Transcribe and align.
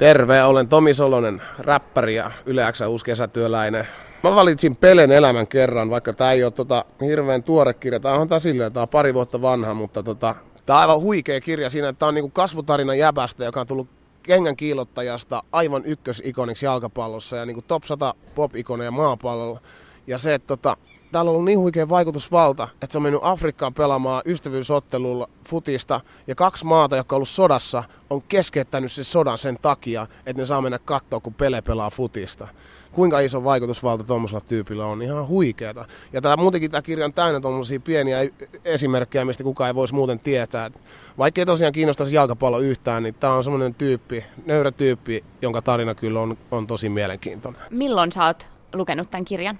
Terve, 0.00 0.42
olen 0.42 0.68
Tomi 0.68 0.94
Solonen, 0.94 1.42
räppäri 1.58 2.14
ja 2.14 2.30
Yle 2.46 2.72
X 2.72 2.80
uusi 2.80 3.04
kesätyöläinen. 3.04 3.88
Mä 4.22 4.34
valitsin 4.34 4.76
Pelen 4.76 5.10
elämän 5.10 5.46
kerran, 5.46 5.90
vaikka 5.90 6.12
tämä 6.12 6.32
ei 6.32 6.44
ole 6.44 6.50
tota, 6.50 6.84
hirveän 7.00 7.42
tuore 7.42 7.74
kirja. 7.74 8.00
Tämä 8.00 8.14
on 8.14 8.28
taas 8.28 8.42
silleen, 8.42 8.72
tämä 8.72 8.82
on 8.82 8.88
pari 8.88 9.14
vuotta 9.14 9.42
vanha, 9.42 9.74
mutta 9.74 10.02
tota, 10.02 10.34
tämä 10.66 10.76
on 10.76 10.82
aivan 10.82 11.00
huikea 11.00 11.40
kirja 11.40 11.70
siinä, 11.70 11.88
että 11.88 11.98
tämä 11.98 12.08
on 12.08 12.14
niinku 12.14 12.30
kasvutarina 12.30 12.94
jäbästä, 12.94 13.44
joka 13.44 13.60
on 13.60 13.66
tullut 13.66 13.88
kengän 14.22 14.56
kiilottajasta 14.56 15.42
aivan 15.52 15.82
ykkösikoniksi 15.84 16.66
jalkapallossa 16.66 17.36
ja 17.36 17.46
niinku 17.46 17.62
top 17.62 17.84
100 17.84 18.14
pop-ikoneja 18.34 18.90
maapallolla. 18.90 19.60
Ja 20.06 20.18
se, 20.18 20.34
että 20.34 20.46
tota, 20.46 20.76
täällä 21.12 21.28
on 21.28 21.34
ollut 21.34 21.44
niin 21.44 21.58
huikea 21.58 21.88
vaikutusvalta, 21.88 22.68
että 22.72 22.92
se 22.92 22.98
on 22.98 23.02
mennyt 23.02 23.20
Afrikkaan 23.24 23.74
pelaamaan 23.74 24.22
ystävyysottelulla 24.26 25.28
futista. 25.48 26.00
Ja 26.26 26.34
kaksi 26.34 26.66
maata, 26.66 26.96
jotka 26.96 27.16
on 27.16 27.18
ollut 27.18 27.28
sodassa, 27.28 27.84
on 28.10 28.22
keskeyttänyt 28.22 28.92
sen 28.92 29.04
sodan 29.04 29.38
sen 29.38 29.58
takia, 29.62 30.06
että 30.26 30.42
ne 30.42 30.46
saa 30.46 30.60
mennä 30.60 30.78
katsoa, 30.78 31.20
kun 31.20 31.34
Pele 31.34 31.62
pelaa 31.62 31.90
futista. 31.90 32.48
Kuinka 32.92 33.20
iso 33.20 33.44
vaikutusvalta 33.44 34.04
tuommoisella 34.04 34.40
tyypillä 34.40 34.86
on, 34.86 35.02
ihan 35.02 35.28
huikeeta. 35.28 35.84
Ja 36.12 36.20
tämä 36.20 36.36
muutenkin 36.36 36.70
tämä 36.70 36.82
kirja 36.82 37.04
on 37.04 37.12
täynnä 37.12 37.40
tuommoisia 37.40 37.80
pieniä 37.80 38.18
esimerkkejä, 38.64 39.24
mistä 39.24 39.44
kukaan 39.44 39.68
ei 39.68 39.74
voisi 39.74 39.94
muuten 39.94 40.18
tietää. 40.18 40.70
Vaikka 41.18 41.40
ei 41.40 41.46
tosiaan 41.46 41.72
kiinnostaisi 41.72 42.16
jalkapallo 42.16 42.58
yhtään, 42.58 43.02
niin 43.02 43.14
tämä 43.14 43.32
on 43.32 43.44
semmoinen 43.44 43.74
tyyppi, 43.74 44.24
nöyrä 44.46 44.70
tyyppi, 44.70 45.24
jonka 45.42 45.62
tarina 45.62 45.94
kyllä 45.94 46.20
on, 46.20 46.38
on 46.50 46.66
tosi 46.66 46.88
mielenkiintoinen. 46.88 47.62
Milloin 47.70 48.12
sä 48.12 48.24
oot 48.24 48.46
lukenut 48.74 49.10
tämän 49.10 49.24
kirjan? 49.24 49.58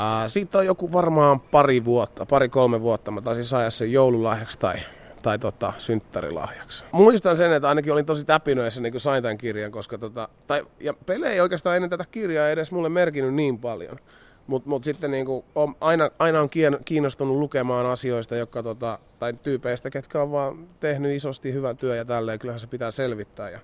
Ää, 0.00 0.28
siitä 0.28 0.58
on 0.58 0.66
joku 0.66 0.92
varmaan 0.92 1.40
pari 1.40 1.84
vuotta, 1.84 2.26
pari-kolme 2.26 2.80
vuotta. 2.80 3.10
Mä 3.10 3.20
taisin 3.20 3.44
saada 3.44 3.70
sen 3.70 3.92
joululahjaksi 3.92 4.58
tai, 4.58 4.74
tai 5.22 5.38
tota, 5.38 5.72
synttärilahjaksi. 5.78 6.84
Muistan 6.92 7.36
sen, 7.36 7.52
että 7.52 7.68
ainakin 7.68 7.92
olin 7.92 8.06
tosi 8.06 8.26
täpinöissä 8.26 8.80
niin 8.80 8.92
kun 8.92 9.00
sain 9.00 9.22
tämän 9.22 9.38
kirjan, 9.38 9.72
koska 9.72 9.98
tota, 9.98 10.28
tai, 10.46 10.62
ja 10.80 10.94
Pele 11.06 11.28
ei 11.28 11.40
oikeastaan 11.40 11.76
ennen 11.76 11.90
tätä 11.90 12.04
kirjaa 12.10 12.48
edes 12.48 12.72
mulle 12.72 12.88
merkinnyt 12.88 13.34
niin 13.34 13.58
paljon. 13.58 13.98
Mutta 14.46 14.68
mut 14.68 14.84
sitten 14.84 15.10
niinku, 15.10 15.44
on, 15.54 15.74
aina, 15.80 16.10
aina 16.18 16.40
on 16.40 16.48
kiinnostunut 16.84 17.36
lukemaan 17.36 17.86
asioista, 17.86 18.36
jotka, 18.36 18.62
tota, 18.62 18.98
tai 19.18 19.32
tyypeistä, 19.32 19.90
ketkä 19.90 20.22
on 20.22 20.32
vaan 20.32 20.68
tehnyt 20.80 21.12
isosti 21.12 21.52
hyvän 21.52 21.76
työn 21.76 21.96
ja 21.96 22.04
tälleen. 22.04 22.38
Kyllähän 22.38 22.60
se 22.60 22.66
pitää 22.66 22.90
selvittää. 22.90 23.50
Ja 23.50 23.60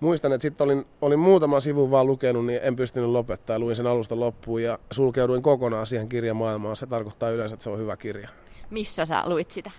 muistan, 0.00 0.32
että 0.32 0.42
sitten 0.42 0.64
olin, 0.64 0.84
olin 1.00 1.18
muutama 1.18 1.60
sivu 1.60 1.90
vaan 1.90 2.06
lukenut, 2.06 2.46
niin 2.46 2.60
en 2.62 2.76
pystynyt 2.76 3.10
lopettaa. 3.10 3.58
Luin 3.58 3.76
sen 3.76 3.86
alusta 3.86 4.20
loppuun 4.20 4.62
ja 4.62 4.78
sulkeuduin 4.92 5.42
kokonaan 5.42 5.86
siihen 5.86 6.08
kirjamaailmaan. 6.08 6.76
Se 6.76 6.86
tarkoittaa 6.86 7.30
yleensä, 7.30 7.54
että 7.54 7.64
se 7.64 7.70
on 7.70 7.78
hyvä 7.78 7.96
kirja. 7.96 8.28
Missä 8.70 9.04
sä 9.04 9.22
luit 9.26 9.50
sitä? 9.50 9.70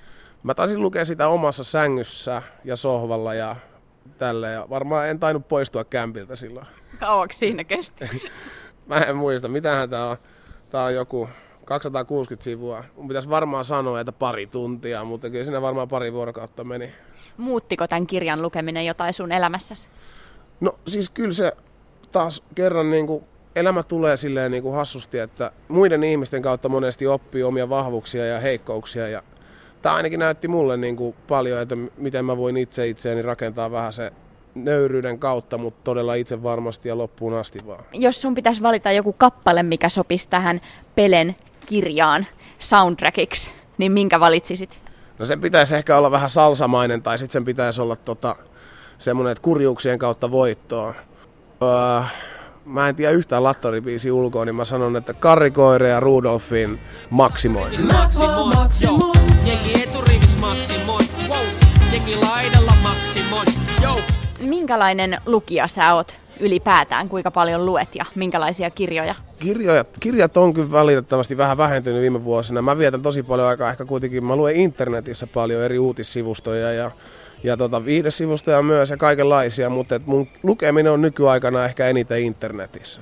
Mä 0.44 0.54
taisin 0.54 0.82
lukea 0.82 1.06
sitä 1.06 1.28
omassa 1.28 1.64
sängyssä 1.64 2.42
ja 2.64 2.76
sohvalla 2.76 3.34
ja 3.34 3.56
tälle. 4.18 4.52
Ja 4.52 4.68
varmaan 4.70 5.08
en 5.08 5.20
tainnut 5.20 5.48
poistua 5.48 5.84
kämpiltä 5.84 6.36
silloin. 6.36 6.68
Kauaksi 7.00 7.40
siinä 7.40 7.64
kesti? 7.64 8.06
Mä 8.88 8.98
en 9.00 9.16
muista. 9.16 9.48
Mitähän 9.48 9.90
tää 9.90 10.08
on? 10.08 10.18
Tää 10.70 10.84
on 10.84 10.96
joku 10.96 11.30
260 11.66 12.44
sivua. 12.44 12.84
Mun 12.98 13.08
pitäisi 13.08 13.30
varmaan 13.30 13.66
sanoa, 13.66 14.00
että 14.00 14.12
pari 14.12 14.48
tuntia, 14.48 15.04
mutta 15.04 15.30
kyllä 15.30 15.46
siinä 15.46 15.62
varmaan 15.62 15.88
pari 15.88 16.14
vuorokautta 16.14 16.64
meni. 16.64 16.92
Muuttiko 17.38 17.88
tämän 17.88 18.08
kirjan 18.08 18.42
lukeminen 18.42 18.86
jotain 18.86 19.14
sun 19.14 19.32
elämässäsi? 19.32 19.90
No 20.60 20.76
siis 20.88 21.10
kyllä 21.10 21.34
se 21.34 21.52
taas 22.12 22.44
kerran 22.56 22.92
niin 22.92 23.08
kuin 23.08 23.24
elämä 23.56 23.84
tulee 23.84 24.18
silleen 24.18 24.52
niin 24.52 24.64
kuin 24.64 24.76
hassusti, 24.76 25.20
että 25.20 25.52
muiden 25.68 26.04
ihmisten 26.04 26.42
kautta 26.42 26.70
monesti 26.70 27.08
oppii 27.08 27.44
omia 27.44 27.70
vahvuuksia 27.70 28.26
ja 28.26 28.40
heikkouksia. 28.40 29.08
Ja 29.08 29.24
tämä 29.82 29.96
ainakin 29.96 30.20
näytti 30.20 30.48
mulle 30.48 30.78
niin 30.78 30.96
kuin 30.96 31.16
paljon, 31.28 31.62
että 31.62 31.76
miten 31.98 32.26
mä 32.26 32.38
voin 32.38 32.58
itse 32.58 32.88
itseäni 32.88 33.22
rakentaa 33.22 33.72
vähän 33.72 33.94
se 33.94 34.12
nöyryyden 34.56 35.20
kautta, 35.20 35.58
mutta 35.58 35.82
todella 35.84 36.16
itse 36.16 36.44
varmasti 36.44 36.90
ja 36.90 36.98
loppuun 36.98 37.34
asti 37.34 37.60
vaan. 37.68 37.84
Jos 37.94 38.22
sun 38.22 38.36
pitäisi 38.36 38.62
valita 38.62 38.92
joku 38.92 39.14
kappale, 39.14 39.64
mikä 39.64 39.90
sopisi 39.90 40.30
tähän 40.30 40.62
Pelen 40.96 41.36
kirjaan 41.66 42.26
soundtrackiksi, 42.60 43.52
niin 43.78 43.92
minkä 43.92 44.20
valitsisit? 44.20 44.82
No 45.20 45.26
sen 45.26 45.42
pitäisi 45.42 45.76
ehkä 45.76 45.98
olla 45.98 46.12
vähän 46.12 46.30
salsamainen 46.30 47.02
tai 47.02 47.18
sitten 47.18 47.34
sen 47.34 47.46
pitäisi 47.46 47.82
olla 47.82 47.96
tota, 47.96 48.36
semmoinen, 48.98 49.32
että 49.32 49.42
kurjuuksien 49.42 50.00
kautta 50.00 50.32
voittoa. 50.32 50.94
Öö, 51.64 52.02
mä 52.66 52.90
en 52.90 52.96
tiedä 52.96 53.12
yhtään 53.12 53.44
Lattoribiisi 53.44 54.12
ulkoa, 54.12 54.46
niin 54.46 54.56
mä 54.56 54.66
sanon, 54.66 54.96
että 54.96 55.14
Karri 55.14 55.52
Koire 55.52 55.90
ja 55.90 56.00
Rudolfin 56.00 56.80
maksimoi. 57.10 57.70
Maksimoi, 57.94 58.54
maksimoi. 58.56 59.12
Jengi 59.46 59.84
eturivis 59.84 60.40
maksimoi, 60.42 61.00
wow. 61.30 61.46
Jengi 61.94 62.16
laidalla 62.16 62.74
maksimoi, 62.84 63.46
yo. 63.84 64.00
Minkälainen 64.40 65.18
lukija 65.26 65.68
sä 65.68 65.94
oot? 65.94 66.25
Ylipäätään, 66.40 67.10
kuinka 67.10 67.32
paljon 67.32 67.66
luet 67.66 67.96
ja 67.96 68.06
minkälaisia 68.16 68.70
kirjoja? 68.70 69.16
Kirjoja, 69.40 69.86
kirjat 70.00 70.38
on 70.38 70.54
kyllä 70.54 70.72
valitettavasti 70.72 71.38
vähän 71.38 71.58
vähentynyt 71.58 72.02
viime 72.02 72.24
vuosina. 72.24 72.62
Mä 72.62 72.78
vietän 72.78 73.02
tosi 73.02 73.24
paljon 73.24 73.48
aikaa 73.48 73.70
ehkä 73.70 73.86
kuitenkin, 73.86 74.26
mä 74.26 74.36
luen 74.36 74.56
internetissä 74.56 75.28
paljon 75.28 75.64
eri 75.64 75.80
uutissivustoja 75.80 76.72
ja, 76.72 76.92
ja 77.44 77.58
tota, 77.58 77.86
viihdesivustoja 77.86 78.64
myös 78.64 78.90
ja 78.90 78.98
kaikenlaisia, 78.98 79.70
mutta 79.70 80.00
mun 80.06 80.28
lukeminen 80.44 80.92
on 80.92 81.02
nykyaikana 81.02 81.66
ehkä 81.66 81.88
eniten 81.88 82.22
internetissä. 82.22 83.02